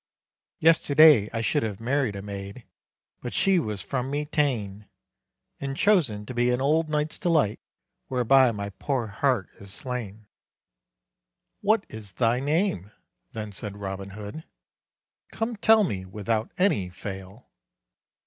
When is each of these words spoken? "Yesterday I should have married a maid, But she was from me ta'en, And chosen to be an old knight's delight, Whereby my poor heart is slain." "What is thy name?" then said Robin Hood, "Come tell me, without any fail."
"Yesterday 0.57 1.29
I 1.31 1.41
should 1.41 1.61
have 1.61 1.79
married 1.79 2.15
a 2.15 2.23
maid, 2.23 2.65
But 3.21 3.33
she 3.35 3.59
was 3.59 3.83
from 3.83 4.09
me 4.09 4.25
ta'en, 4.25 4.89
And 5.59 5.77
chosen 5.77 6.25
to 6.25 6.33
be 6.33 6.49
an 6.49 6.59
old 6.59 6.89
knight's 6.89 7.19
delight, 7.19 7.59
Whereby 8.07 8.51
my 8.51 8.71
poor 8.71 9.05
heart 9.05 9.49
is 9.59 9.71
slain." 9.71 10.25
"What 11.61 11.85
is 11.87 12.13
thy 12.13 12.39
name?" 12.39 12.89
then 13.33 13.51
said 13.51 13.77
Robin 13.77 14.09
Hood, 14.09 14.43
"Come 15.31 15.55
tell 15.55 15.83
me, 15.83 16.03
without 16.05 16.51
any 16.57 16.89
fail." 16.89 17.51